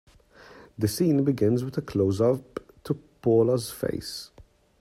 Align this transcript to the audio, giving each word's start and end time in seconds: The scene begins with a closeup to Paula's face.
The 0.79 0.87
scene 0.87 1.23
begins 1.23 1.63
with 1.63 1.77
a 1.77 1.81
closeup 1.83 2.57
to 2.85 2.95
Paula's 3.21 3.69
face. 3.69 4.31